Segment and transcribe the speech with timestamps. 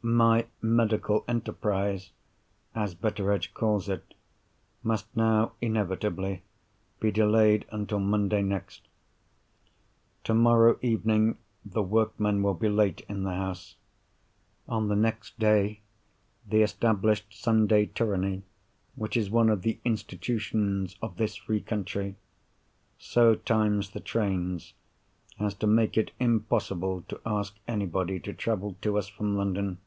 [0.00, 2.12] My medical enterprise
[2.72, 4.14] (as Betteredge calls it)
[4.84, 6.44] must now, inevitably,
[7.00, 8.86] be delayed until Monday next.
[10.22, 13.74] Tomorrow evening the workmen will be late in the house.
[14.68, 15.80] On the next day,
[16.48, 18.44] the established Sunday tyranny
[18.94, 22.14] which is one of the institutions of this free country,
[22.98, 24.74] so times the trains
[25.40, 29.78] as to make it impossible to ask anybody to travel to us from London.